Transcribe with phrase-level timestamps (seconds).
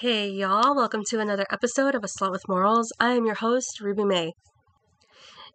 [0.00, 2.90] Hey y'all, welcome to another episode of A Slut with Morals.
[2.98, 4.32] I am your host, Ruby May.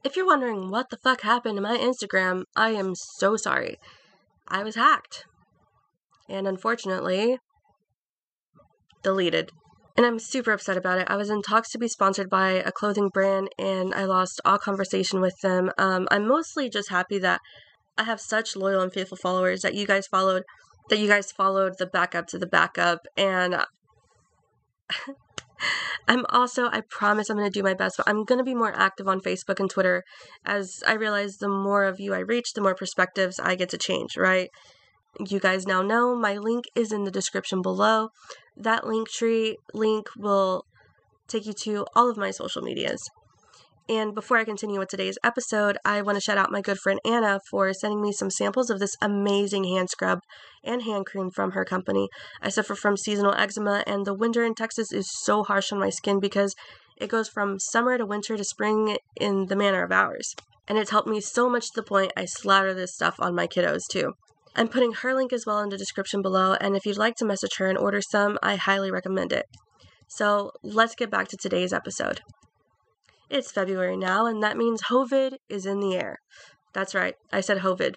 [0.04, 3.78] If you're wondering what the fuck happened to my Instagram, I am so sorry.
[4.48, 5.26] I was hacked.
[6.30, 7.40] And unfortunately,
[9.02, 9.50] deleted.
[9.98, 11.08] And I'm super upset about it.
[11.10, 14.60] I was in talks to be sponsored by a clothing brand and I lost all
[14.60, 15.72] conversation with them.
[15.80, 17.42] Um, I'm mostly just happy that
[17.98, 20.44] I have such loyal and faithful followers that you guys followed
[20.92, 23.66] that you guys followed the backup to the backup and
[26.08, 28.54] I'm also, I promise I'm going to do my best, but I'm going to be
[28.54, 30.04] more active on Facebook and Twitter
[30.46, 33.78] as I realize the more of you I reach, the more perspectives I get to
[33.78, 34.50] change, right?
[35.20, 38.10] You guys now know my link is in the description below.
[38.58, 40.66] That link tree link will
[41.28, 43.10] take you to all of my social medias.
[43.88, 47.00] And before I continue with today's episode, I want to shout out my good friend
[47.06, 50.22] Anna for sending me some samples of this amazing hand scrub
[50.64, 52.10] and hand cream from her company.
[52.42, 55.92] I suffer from seasonal eczema, and the winter in Texas is so harsh on my
[55.92, 56.56] skin because
[56.98, 60.34] it goes from summer to winter to spring in the manner of hours.
[60.68, 63.46] And it's helped me so much to the point I slather this stuff on my
[63.46, 64.14] kiddos too.
[64.56, 67.26] I'm putting her link as well in the description below, and if you'd like to
[67.26, 69.46] message her and order some, I highly recommend it.
[70.08, 72.22] So let's get back to today's episode.
[73.30, 76.18] It's February now, and that means Hovid is in the air.
[76.74, 77.96] That's right, I said Hovid.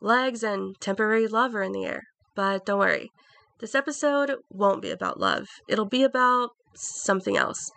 [0.00, 2.02] Legs and temporary love are in the air,
[2.34, 3.10] but don't worry.
[3.58, 5.46] This episode won't be about love.
[5.68, 7.70] It'll be about something else.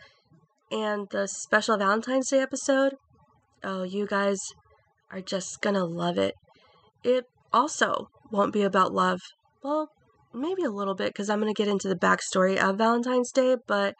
[0.71, 2.95] And the special Valentine's Day episode,
[3.63, 4.39] oh, you guys
[5.11, 6.35] are just gonna love it.
[7.03, 9.21] It also won't be about love.
[9.63, 9.89] Well,
[10.33, 13.95] maybe a little bit because I'm gonna get into the backstory of Valentine's Day, but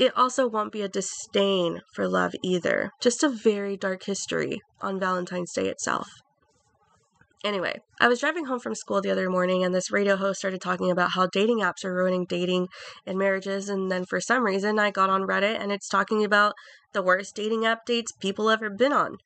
[0.00, 4.98] it also won't be a disdain for love either, just a very dark history on
[4.98, 6.08] Valentine's Day itself.
[7.44, 10.62] Anyway, I was driving home from school the other morning and this radio host started
[10.62, 12.68] talking about how dating apps are ruining dating
[13.06, 13.68] and marriages.
[13.68, 16.54] And then for some reason, I got on Reddit and it's talking about
[16.94, 19.18] the worst dating app dates people ever been on.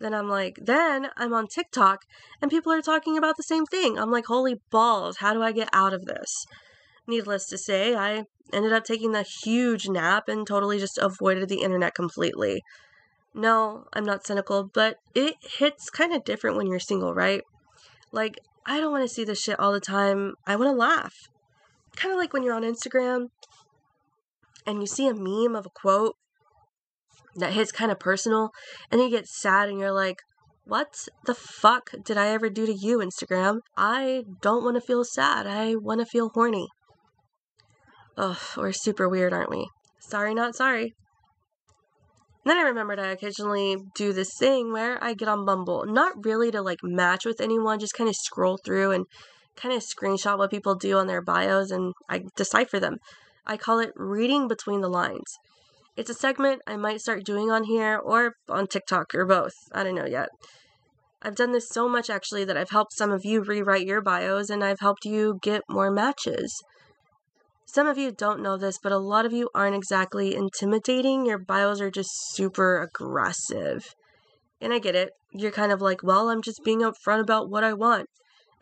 [0.00, 2.00] Then I'm like, then I'm on TikTok
[2.42, 3.98] and people are talking about the same thing.
[3.98, 6.44] I'm like, holy balls, how do I get out of this?
[7.08, 11.62] Needless to say, I ended up taking a huge nap and totally just avoided the
[11.62, 12.62] internet completely.
[13.34, 17.42] No, I'm not cynical, but it hits kind of different when you're single, right?
[18.12, 20.34] Like, I don't want to see this shit all the time.
[20.46, 21.14] I want to laugh.
[21.96, 23.28] Kind of like when you're on Instagram
[24.66, 26.14] and you see a meme of a quote
[27.36, 28.50] that hits kind of personal
[28.90, 30.18] and you get sad and you're like,
[30.64, 33.60] what the fuck did I ever do to you, Instagram?
[33.78, 35.46] I don't want to feel sad.
[35.46, 36.68] I want to feel horny.
[38.18, 39.68] Ugh, we're super weird, aren't we?
[40.00, 40.92] Sorry, not sorry.
[42.44, 46.24] And then I remembered I occasionally do this thing where I get on Bumble, not
[46.24, 49.06] really to like match with anyone, just kind of scroll through and
[49.54, 52.96] kind of screenshot what people do on their bios and I decipher them.
[53.46, 55.38] I call it reading between the lines.
[55.96, 59.54] It's a segment I might start doing on here or on TikTok or both.
[59.72, 60.30] I don't know yet.
[61.22, 64.50] I've done this so much actually that I've helped some of you rewrite your bios
[64.50, 66.60] and I've helped you get more matches.
[67.70, 71.26] Some of you don't know this, but a lot of you aren't exactly intimidating.
[71.26, 73.94] Your bios are just super aggressive.
[74.58, 75.10] And I get it.
[75.32, 78.08] You're kind of like, well, I'm just being upfront about what I want.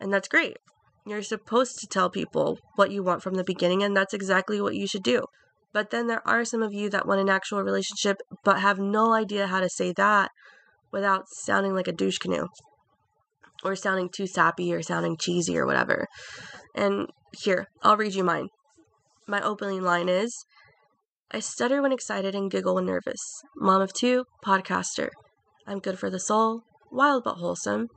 [0.01, 0.57] And that's great.
[1.05, 4.75] You're supposed to tell people what you want from the beginning, and that's exactly what
[4.75, 5.23] you should do.
[5.71, 9.13] But then there are some of you that want an actual relationship but have no
[9.13, 10.31] idea how to say that
[10.91, 12.47] without sounding like a douche canoe
[13.63, 16.07] or sounding too sappy or sounding cheesy or whatever.
[16.75, 18.49] And here, I'll read you mine
[19.27, 20.45] my opening line is
[21.29, 23.41] I stutter when excited and giggle when nervous.
[23.55, 25.09] Mom of two, podcaster.
[25.67, 27.87] I'm good for the soul, wild but wholesome.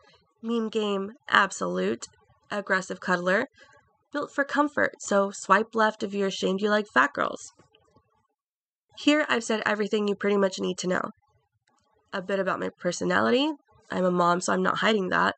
[0.43, 2.07] Meme game, absolute.
[2.51, 3.47] Aggressive cuddler.
[4.13, 7.53] Built for comfort, so swipe left if you're ashamed you like fat girls.
[8.99, 11.11] Here I've said everything you pretty much need to know.
[12.13, 13.53] A bit about my personality.
[13.91, 15.37] I'm a mom, so I'm not hiding that.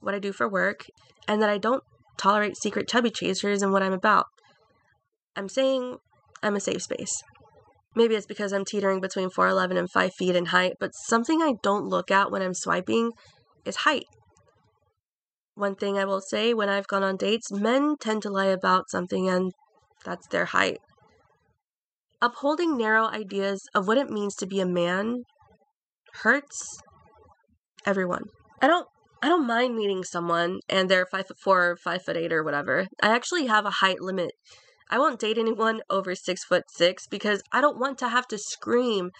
[0.00, 0.86] What I do for work,
[1.26, 1.82] and that I don't
[2.16, 4.26] tolerate secret chubby chasers and what I'm about.
[5.36, 5.96] I'm saying
[6.42, 7.22] I'm a safe space.
[7.94, 11.54] Maybe it's because I'm teetering between 4'11 and 5 feet in height, but something I
[11.62, 13.12] don't look at when I'm swiping
[13.64, 14.06] is height.
[15.54, 18.88] One thing I will say when I've gone on dates, men tend to lie about
[18.88, 19.52] something, and
[20.04, 20.78] that's their height.
[22.22, 25.24] Upholding narrow ideas of what it means to be a man
[26.22, 26.78] hurts
[27.84, 28.24] everyone.
[28.60, 28.86] I don't
[29.22, 32.42] I don't mind meeting someone and they're five foot four or five foot eight or
[32.42, 32.86] whatever.
[33.02, 34.32] I actually have a height limit.
[34.92, 38.36] I won't date anyone over six foot six because I don't want to have to
[38.36, 39.10] scream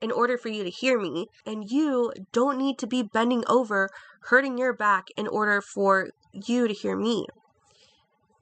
[0.00, 1.26] in order for you to hear me.
[1.44, 3.90] And you don't need to be bending over,
[4.30, 7.26] hurting your back in order for you to hear me.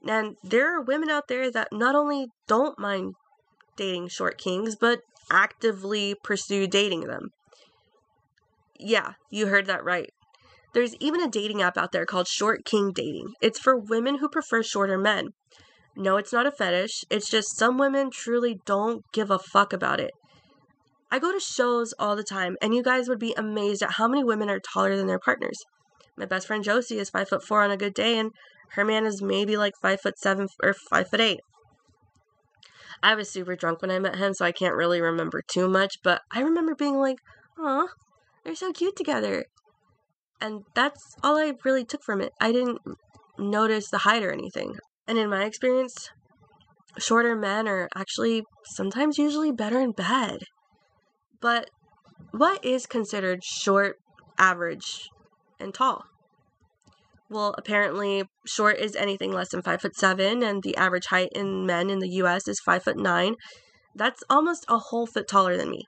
[0.07, 3.15] And there are women out there that not only don't mind
[3.75, 4.99] dating short kings, but
[5.29, 7.31] actively pursue dating them.
[8.79, 10.09] Yeah, you heard that right.
[10.73, 13.33] There's even a dating app out there called Short King Dating.
[13.41, 15.29] It's for women who prefer shorter men.
[15.99, 17.05] No, it's not a fetish.
[17.09, 20.11] It's just some women truly don't give a fuck about it.
[21.09, 24.07] I go to shows all the time, and you guys would be amazed at how
[24.07, 25.57] many women are taller than their partners.
[26.15, 28.31] My best friend Josie is five foot four on a good day, and
[28.73, 31.39] her man is maybe like five foot seven or five foot eight.
[33.01, 35.95] I was super drunk when I met him, so I can't really remember too much,
[36.03, 37.17] but I remember being like,
[37.57, 37.87] "Aw,
[38.43, 39.45] they're so cute together."
[40.39, 42.33] And that's all I really took from it.
[42.39, 42.79] I didn't
[43.39, 44.77] notice the height or anything.
[45.07, 46.09] And in my experience,
[46.97, 48.43] shorter men are actually
[48.75, 50.39] sometimes usually better in bed.
[51.39, 51.69] But
[52.31, 53.97] what is considered short,
[54.37, 55.09] average,
[55.59, 56.03] and tall?
[57.29, 61.65] Well, apparently, short is anything less than five foot seven, and the average height in
[61.65, 62.47] men in the U.S.
[62.47, 63.35] is five foot nine.
[63.95, 65.83] That's almost a whole foot taller than me.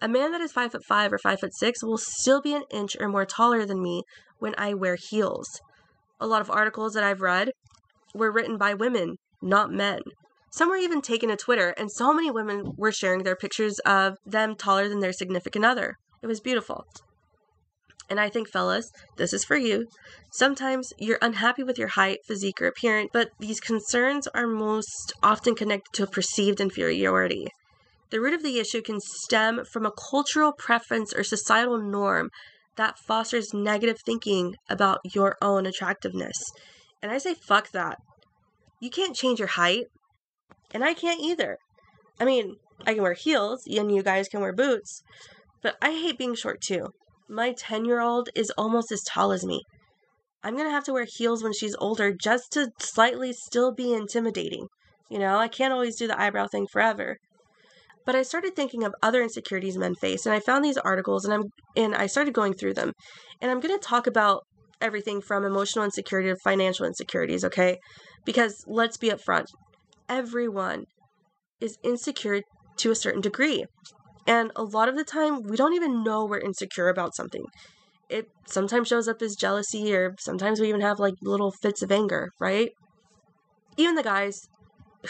[0.00, 2.64] A man that is five foot five or five foot six will still be an
[2.70, 4.02] inch or more taller than me
[4.38, 5.48] when I wear heels.
[6.20, 7.50] A lot of articles that I've read
[8.14, 10.00] were written by women, not men.
[10.50, 14.16] Some were even taken to Twitter, and so many women were sharing their pictures of
[14.24, 15.96] them taller than their significant other.
[16.22, 16.84] It was beautiful.
[18.08, 19.86] And I think, fellas, this is for you.
[20.30, 25.54] Sometimes you're unhappy with your height, physique, or appearance, but these concerns are most often
[25.54, 27.48] connected to a perceived inferiority.
[28.10, 32.30] The root of the issue can stem from a cultural preference or societal norm
[32.76, 36.36] that fosters negative thinking about your own attractiveness.
[37.04, 37.98] And I say, fuck that.
[38.80, 39.88] You can't change your height,
[40.72, 41.58] and I can't either.
[42.18, 42.54] I mean,
[42.86, 45.02] I can wear heels, and you guys can wear boots,
[45.62, 46.88] but I hate being short too.
[47.28, 49.60] My 10 year old is almost as tall as me.
[50.42, 54.68] I'm gonna have to wear heels when she's older just to slightly still be intimidating.
[55.10, 57.18] You know, I can't always do the eyebrow thing forever.
[58.06, 61.34] But I started thinking of other insecurities men face, and I found these articles, and
[61.34, 61.44] I'm
[61.76, 62.92] and I started going through them,
[63.42, 64.44] and I'm gonna talk about
[64.80, 67.78] everything from emotional insecurity to financial insecurities, okay?
[68.24, 69.46] Because let's be upfront,
[70.08, 70.84] everyone
[71.60, 72.42] is insecure
[72.76, 73.64] to a certain degree.
[74.26, 77.44] And a lot of the time, we don't even know we're insecure about something.
[78.08, 81.92] It sometimes shows up as jealousy, or sometimes we even have like little fits of
[81.92, 82.70] anger, right?
[83.76, 84.40] Even the guys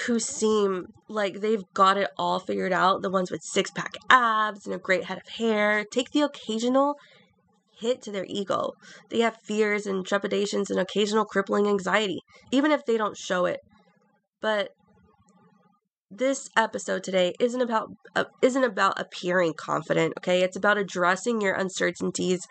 [0.06, 4.66] who seem like they've got it all figured out, the ones with six pack abs
[4.66, 6.94] and a great head of hair, take the occasional
[7.78, 8.72] hit to their ego.
[9.10, 13.60] They have fears and trepidations and occasional crippling anxiety, even if they don't show it.
[14.40, 14.70] But
[16.16, 21.54] this episode today isn't about uh, isn't about appearing confident okay it's about addressing your
[21.54, 22.46] uncertainties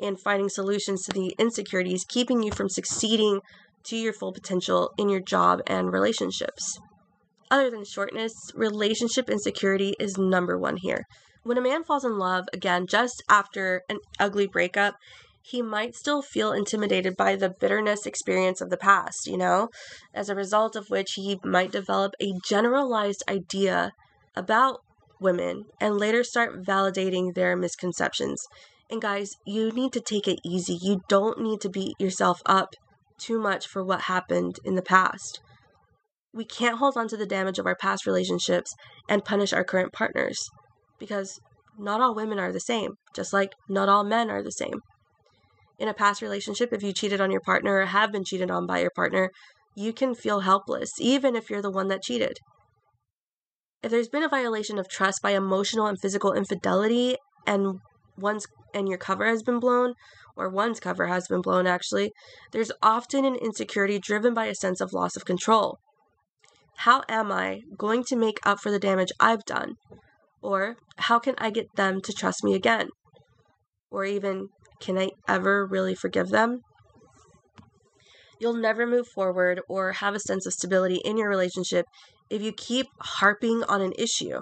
[0.00, 3.40] and finding solutions to the insecurities keeping you from succeeding
[3.82, 6.78] to your full potential in your job and relationships
[7.50, 11.04] other than shortness relationship insecurity is number one here
[11.48, 14.96] when a man falls in love again just after an ugly breakup
[15.40, 19.70] he might still feel intimidated by the bitterness experience of the past, you know,
[20.12, 23.92] as a result of which he might develop a generalized idea
[24.36, 24.80] about
[25.22, 28.44] women and later start validating their misconceptions.
[28.90, 30.78] And guys, you need to take it easy.
[30.82, 32.74] You don't need to beat yourself up
[33.18, 35.40] too much for what happened in the past.
[36.34, 38.74] We can't hold on to the damage of our past relationships
[39.08, 40.50] and punish our current partners
[40.98, 41.40] because
[41.78, 44.80] not all women are the same, just like not all men are the same
[45.78, 48.66] in a past relationship, if you cheated on your partner or have been cheated on
[48.66, 49.30] by your partner,
[49.76, 52.38] you can feel helpless, even if you're the one that cheated.
[53.82, 57.78] If there's been a violation of trust by emotional and physical infidelity and
[58.16, 59.94] one's and your cover has been blown,
[60.36, 62.12] or one's cover has been blown actually,
[62.52, 65.78] there's often an insecurity driven by a sense of loss of control.
[66.78, 69.76] How am I going to make up for the damage I've done?
[70.42, 72.88] Or how can I get them to trust me again?
[73.90, 74.48] Or even,
[74.80, 76.60] can I ever really forgive them?
[78.40, 81.86] You'll never move forward or have a sense of stability in your relationship
[82.30, 84.40] if you keep harping on an issue.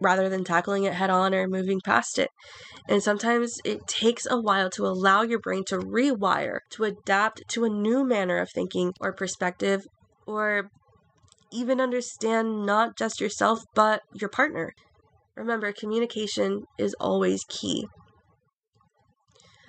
[0.00, 2.28] rather than tackling it head on or moving past it.
[2.88, 7.64] And sometimes it takes a while to allow your brain to rewire, to adapt to
[7.64, 9.82] a new manner of thinking or perspective,
[10.26, 10.68] or
[11.52, 14.72] even understand not just yourself, but your partner.
[15.36, 17.86] Remember, communication is always key.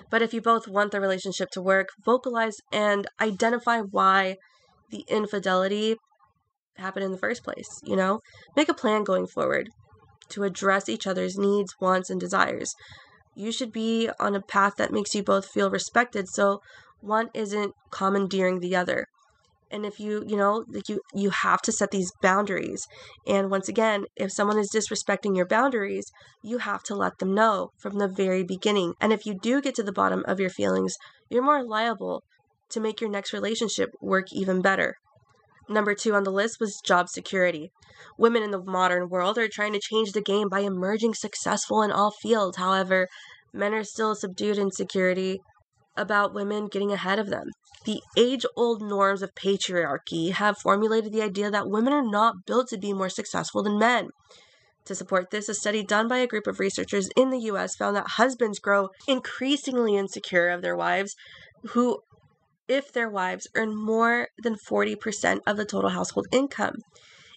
[0.09, 4.37] But if you both want the relationship to work, vocalize and identify why
[4.91, 5.97] the infidelity
[6.77, 8.19] happened in the first place, you know?
[8.55, 9.69] Make a plan going forward
[10.29, 12.73] to address each other's needs, wants, and desires.
[13.35, 16.61] You should be on a path that makes you both feel respected so
[17.01, 19.07] one isn't commandeering the other.
[19.71, 22.85] And if you, you know, like you you have to set these boundaries.
[23.27, 26.05] And once again, if someone is disrespecting your boundaries,
[26.43, 28.93] you have to let them know from the very beginning.
[29.01, 30.95] And if you do get to the bottom of your feelings,
[31.29, 32.23] you're more liable
[32.69, 34.95] to make your next relationship work even better.
[35.67, 37.71] Number two on the list was job security.
[38.17, 41.91] Women in the modern world are trying to change the game by emerging successful in
[41.91, 42.57] all fields.
[42.57, 43.07] However,
[43.51, 45.39] men are still subdued insecurity
[45.97, 47.49] about women getting ahead of them.
[47.85, 52.69] The age old norms of patriarchy have formulated the idea that women are not built
[52.69, 54.09] to be more successful than men.
[54.85, 57.95] To support this, a study done by a group of researchers in the US found
[57.95, 61.15] that husbands grow increasingly insecure of their wives
[61.69, 61.99] who
[62.67, 66.75] if their wives earn more than 40% of the total household income.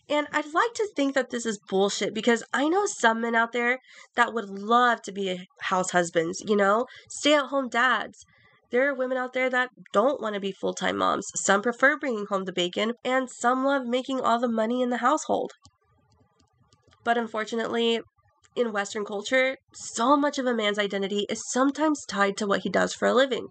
[0.09, 3.53] And I'd like to think that this is bullshit because I know some men out
[3.53, 3.79] there
[4.17, 8.25] that would love to be house husbands, you know, stay at home dads.
[8.71, 11.27] There are women out there that don't want to be full time moms.
[11.37, 14.99] Some prefer bringing home the bacon, and some love making all the money in the
[14.99, 15.53] household.
[17.05, 18.01] But unfortunately,
[18.55, 22.69] in Western culture, so much of a man's identity is sometimes tied to what he
[22.69, 23.49] does for a living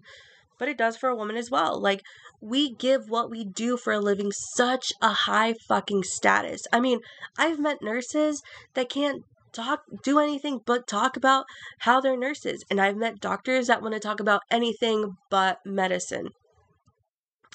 [0.58, 1.80] but it does for a woman as well.
[1.80, 2.02] Like,
[2.40, 6.62] we give what we do for a living such a high fucking status.
[6.72, 7.00] I mean,
[7.36, 8.42] I've met nurses
[8.74, 9.22] that can't
[9.52, 11.44] talk do anything but talk about
[11.80, 16.28] how they're nurses and I've met doctors that want to talk about anything but medicine.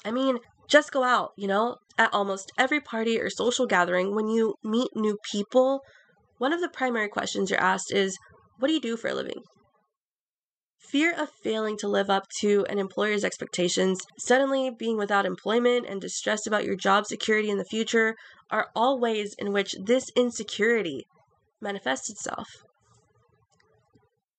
[0.04, 4.28] I mean, just go out, you know, at almost every party or social gathering when
[4.28, 5.80] you meet new people,
[6.38, 8.18] one of the primary questions you're asked is,
[8.58, 9.42] "What do you do for a living?"
[10.94, 16.00] fear of failing to live up to an employer's expectations, suddenly being without employment, and
[16.00, 18.14] distressed about your job security in the future
[18.48, 21.04] are all ways in which this insecurity
[21.64, 22.46] manifests itself.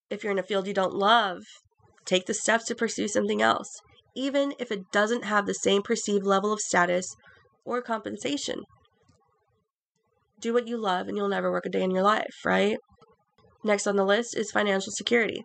[0.10, 1.41] If you're in a field you don't love,
[2.05, 3.67] take the steps to pursue something else,
[4.15, 7.13] even if it doesn't have the same perceived level of status
[7.65, 8.62] or compensation.
[10.39, 12.77] Do what you love and you'll never work a day in your life, right?
[13.63, 15.44] Next on the list is financial security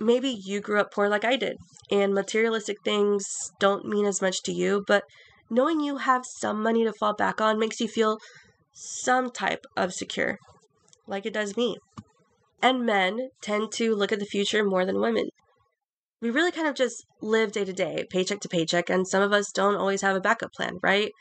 [0.00, 1.56] maybe you grew up poor like I did,
[1.90, 3.24] and materialistic things
[3.58, 5.04] don't mean as much to you, but
[5.50, 8.18] knowing you have some money to fall back on makes you feel
[8.72, 10.38] some type of secure,
[11.08, 11.78] like it does me.
[12.62, 15.30] And men tend to look at the future more than women.
[16.20, 19.32] We really kind of just live day to day, paycheck to paycheck, and some of
[19.32, 21.12] us don't always have a backup plan, right?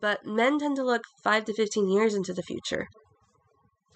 [0.00, 2.86] But men tend to look 5 to 15 years into the future.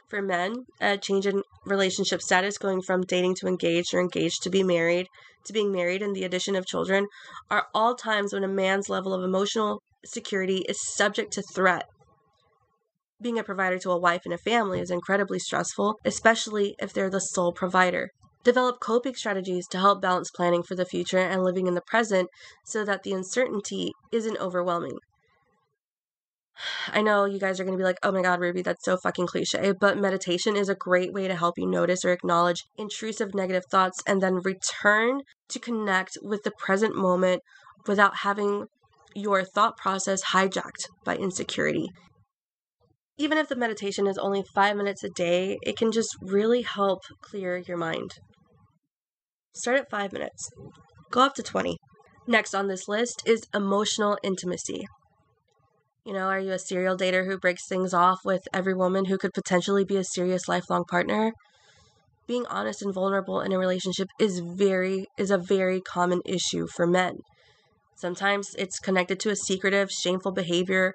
[0.08, 4.50] For men, a change in relationship status going from dating to engaged or engaged to
[4.50, 5.06] be married
[5.46, 7.06] to being married and the addition of children
[7.50, 11.84] are all times when a man's level of emotional security is subject to threat.
[13.22, 17.10] Being a provider to a wife and a family is incredibly stressful, especially if they're
[17.10, 18.10] the sole provider.
[18.42, 22.30] Develop coping strategies to help balance planning for the future and living in the present
[22.64, 24.98] so that the uncertainty isn't overwhelming.
[26.88, 28.96] I know you guys are going to be like, oh my God, Ruby, that's so
[28.96, 29.72] fucking cliche.
[29.78, 34.02] But meditation is a great way to help you notice or acknowledge intrusive negative thoughts
[34.06, 37.42] and then return to connect with the present moment
[37.86, 38.66] without having
[39.14, 41.88] your thought process hijacked by insecurity.
[43.20, 47.00] Even if the meditation is only five minutes a day, it can just really help
[47.20, 48.12] clear your mind.
[49.52, 50.48] Start at five minutes,
[51.10, 51.76] go up to 20.
[52.26, 54.86] Next on this list is emotional intimacy.
[56.06, 59.18] You know, are you a serial dater who breaks things off with every woman who
[59.18, 61.32] could potentially be a serious lifelong partner?
[62.26, 66.86] Being honest and vulnerable in a relationship is very is a very common issue for
[66.86, 67.18] men.
[67.96, 70.94] Sometimes it's connected to a secretive, shameful behavior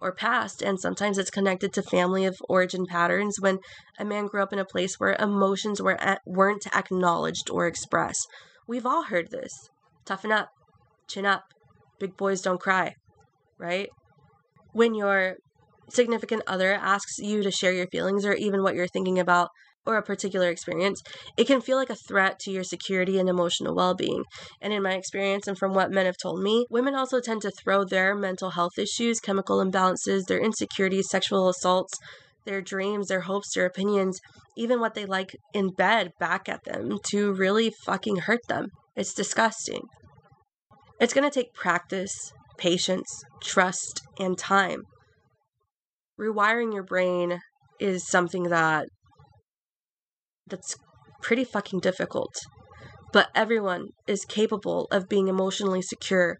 [0.00, 3.58] or past, and sometimes it's connected to family of origin patterns when
[3.98, 8.26] a man grew up in a place where emotions were weren't acknowledged or expressed.
[8.68, 9.52] We've all heard this.
[10.04, 10.48] Toughen up,
[11.08, 11.42] chin up,
[11.98, 12.94] big boys don't cry,
[13.58, 13.88] right?
[14.76, 15.36] when your
[15.88, 19.48] significant other asks you to share your feelings or even what you're thinking about
[19.86, 21.02] or a particular experience,
[21.36, 24.24] it can feel like a threat to your security and emotional well being.
[24.60, 27.50] And in my experience, and from what men have told me, women also tend to
[27.50, 31.98] throw their mental health issues, chemical imbalances, their insecurities, sexual assaults,
[32.44, 34.20] their dreams, their hopes, their opinions,
[34.56, 38.68] even what they like in bed back at them to really fucking hurt them.
[38.94, 39.82] It's disgusting.
[40.98, 44.82] It's going to take practice, patience, trust, and time.
[46.18, 47.40] Rewiring your brain
[47.78, 48.86] is something that
[50.46, 50.76] that's
[51.22, 52.34] pretty fucking difficult.
[53.12, 56.38] But everyone is capable of being emotionally secure.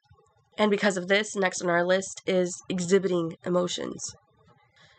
[0.58, 4.14] And because of this, next on our list is exhibiting emotions.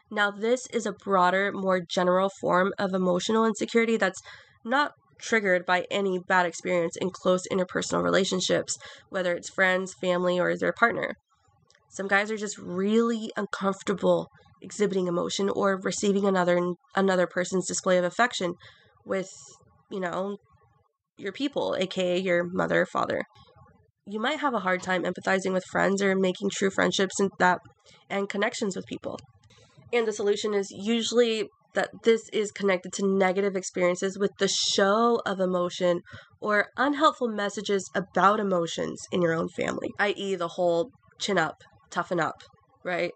[0.09, 4.21] Now, this is a broader, more general form of emotional insecurity that's
[4.63, 8.77] not triggered by any bad experience in close interpersonal relationships,
[9.09, 11.15] whether it's friends, family, or their partner.
[11.89, 14.29] Some guys are just really uncomfortable
[14.61, 16.59] exhibiting emotion or receiving another
[16.95, 18.53] another person's display of affection
[19.07, 19.29] with,
[19.89, 20.37] you know,
[21.17, 23.23] your people, aka your mother, father.
[24.05, 27.59] You might have a hard time empathizing with friends or making true friendships and that
[28.09, 29.19] and connections with people.
[29.91, 35.21] And the solution is usually that this is connected to negative experiences with the show
[35.25, 36.01] of emotion
[36.41, 41.55] or unhelpful messages about emotions in your own family, i.e., the whole chin up,
[41.91, 42.41] toughen up,
[42.83, 43.11] right?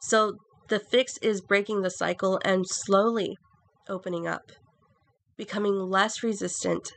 [0.00, 0.34] So
[0.68, 3.36] the fix is breaking the cycle and slowly
[3.88, 4.52] opening up,
[5.36, 6.92] becoming less resistant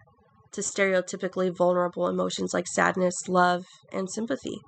[0.52, 4.60] to stereotypically vulnerable emotions like sadness, love, and sympathy.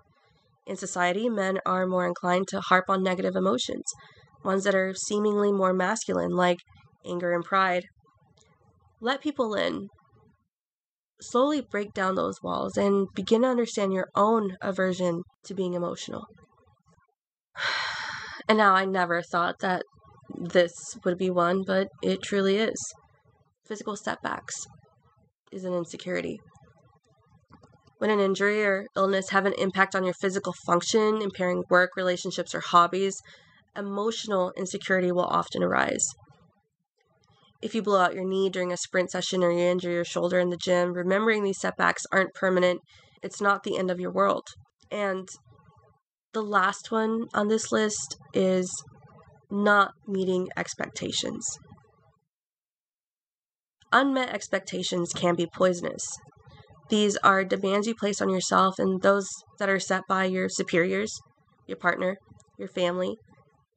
[0.68, 3.86] In society, men are more inclined to harp on negative emotions,
[4.44, 6.60] ones that are seemingly more masculine, like
[7.06, 7.86] anger and pride.
[9.00, 9.88] Let people in.
[11.20, 16.26] Slowly break down those walls and begin to understand your own aversion to being emotional.
[18.48, 19.84] And now I never thought that
[20.36, 20.74] this
[21.06, 22.76] would be one, but it truly is.
[23.72, 24.68] Physical setbacks
[25.54, 26.42] is an insecurity.
[28.00, 32.54] When an injury or illness have an impact on your physical function, impairing work, relationships,
[32.54, 33.16] or hobbies,
[33.74, 36.06] emotional insecurity will often arise.
[37.62, 40.38] If you blow out your knee during a sprint session or you injure your shoulder
[40.38, 42.82] in the gym, remembering these setbacks aren't permanent,
[43.24, 44.48] it's not the end of your world.
[44.92, 45.30] And
[46.34, 48.70] the last one on this list is
[49.50, 51.48] not meeting expectations.
[53.92, 56.18] Unmet expectations can be poisonous.
[56.90, 59.28] These are demands you place on yourself and those
[59.60, 61.20] that are set by your superiors,
[61.68, 62.18] your partner,
[62.58, 63.18] your family,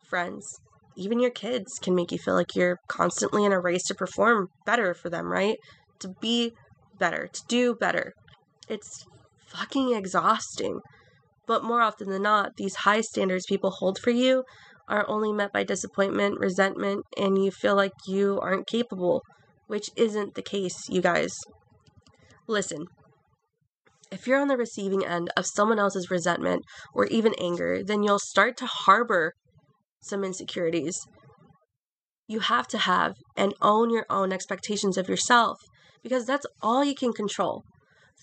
[0.09, 0.59] friends,
[0.97, 4.49] even your kids can make you feel like you're constantly in a race to perform
[4.65, 5.57] better for them, right?
[6.01, 6.53] To be
[6.99, 8.13] better, to do better.
[8.69, 9.05] It's
[9.49, 10.81] fucking exhausting.
[11.47, 14.45] But more often than not, these high standards people hold for you
[14.89, 19.23] are only met by disappointment, resentment, and you feel like you aren't capable,
[19.75, 21.37] which isn't the case, you guys.
[22.47, 22.87] Listen,
[24.13, 26.63] if you're on the receiving end of someone else's resentment
[26.95, 29.33] or even anger, then you'll start to harbor
[30.01, 30.97] some insecurities.
[32.29, 35.59] You have to have and own your own expectations of yourself
[36.05, 37.65] because that's all you can control.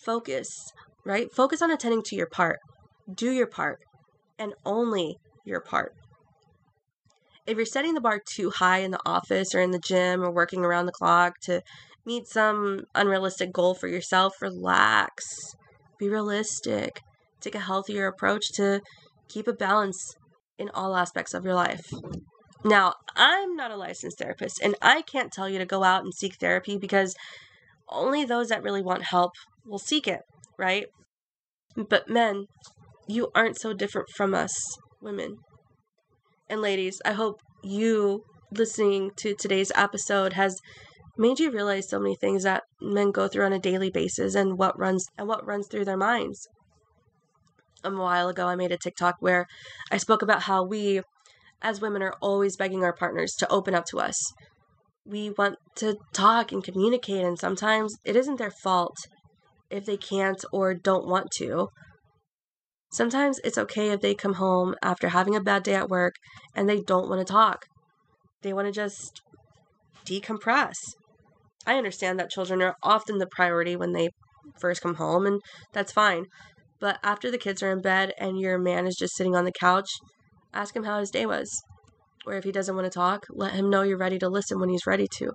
[0.05, 0.47] Focus,
[1.05, 1.27] right?
[1.35, 2.59] Focus on attending to your part.
[3.13, 3.79] Do your part
[4.39, 5.91] and only your part.
[7.47, 10.31] If you're setting the bar too high in the office or in the gym or
[10.31, 11.61] working around the clock to
[12.05, 15.23] meet some unrealistic goal for yourself, relax.
[15.99, 17.01] Be realistic.
[17.39, 18.81] Take a healthier approach to
[19.27, 20.15] keep a balance
[20.57, 21.85] in all aspects of your life.
[22.63, 26.13] Now, I'm not a licensed therapist, and I can't tell you to go out and
[26.13, 27.15] seek therapy because
[27.89, 29.31] only those that really want help
[29.65, 30.21] will seek it,
[30.59, 30.85] right?
[31.75, 32.45] But men,
[33.07, 34.53] you aren't so different from us
[35.01, 35.37] women.
[36.51, 40.59] And ladies, I hope you listening to today's episode has
[41.17, 44.57] made you realize so many things that men go through on a daily basis and
[44.57, 46.47] what runs and what runs through their minds
[47.83, 49.47] a while ago, I made a TikTok where
[49.91, 51.01] I spoke about how we,
[51.61, 54.17] as women, are always begging our partners to open up to us.
[55.05, 58.97] We want to talk and communicate, and sometimes it isn't their fault
[59.69, 61.69] if they can't or don't want to.
[62.91, 66.15] Sometimes it's okay if they come home after having a bad day at work
[66.53, 67.65] and they don't want to talk.
[68.41, 69.21] They want to just
[70.05, 70.75] decompress.
[71.65, 74.09] I understand that children are often the priority when they
[74.59, 76.25] first come home, and that's fine.
[76.79, 79.53] But after the kids are in bed and your man is just sitting on the
[79.57, 79.89] couch,
[80.53, 81.63] ask him how his day was.
[82.25, 84.69] Or if he doesn't want to talk, let him know you're ready to listen when
[84.69, 85.31] he's ready to.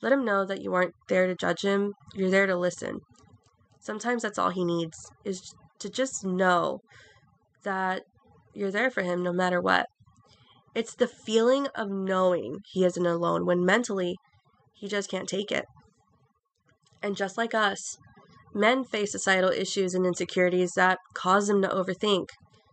[0.00, 3.00] Let him know that you aren't there to judge him, you're there to listen.
[3.80, 6.80] Sometimes that's all he needs, is to just know
[7.64, 8.02] that
[8.54, 9.86] you're there for him no matter what.
[10.74, 14.16] It's the feeling of knowing he isn't alone when mentally
[14.74, 15.64] he just can't take it.
[17.02, 17.96] And just like us,
[18.54, 22.28] Men face societal issues and insecurities that cause them to overthink.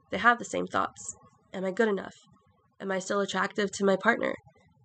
[0.09, 1.15] They have the same thoughts
[1.53, 2.15] Am I good enough?
[2.79, 4.35] Am I still attractive to my partner?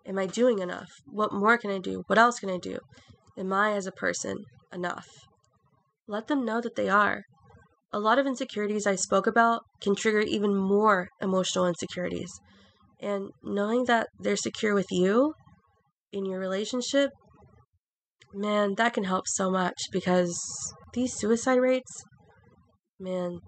[0.07, 0.89] Am I doing enough?
[1.07, 2.03] What more can I do?
[2.07, 2.79] What else can I do?
[3.37, 5.07] Am I, as a person, enough?
[6.07, 7.23] Let them know that they are.
[7.93, 12.31] A lot of insecurities I spoke about can trigger even more emotional insecurities.
[13.01, 15.35] And knowing that they're secure with you
[16.13, 17.11] in your relationship,
[18.33, 20.39] man, that can help so much because
[20.93, 22.05] these suicide rates,
[22.99, 23.41] man,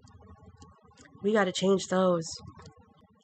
[1.23, 2.25] we got to change those.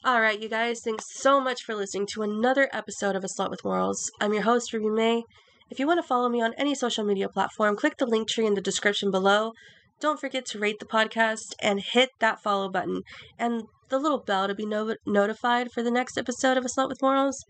[0.05, 3.49] All right, you guys, thanks so much for listening to another episode of A Slut
[3.49, 4.09] with Morals.
[4.21, 5.23] I'm your host, Ruby May.
[5.69, 8.45] If you want to follow me on any social media platform, click the link tree
[8.45, 9.51] in the description below.
[9.99, 13.01] Don't forget to rate the podcast and hit that follow button
[13.37, 16.89] and the little bell to be no- notified for the next episode of A Slut
[16.89, 17.43] with Morals.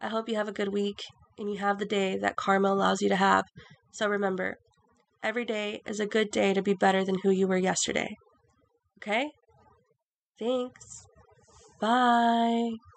[0.00, 1.02] I hope you have a good week
[1.38, 3.44] and you have the day that karma allows you to have.
[3.92, 4.56] So remember,
[5.22, 8.14] every day is a good day to be better than who you were yesterday.
[8.98, 9.30] Okay?
[10.38, 11.06] Thanks.
[11.80, 12.89] Bye.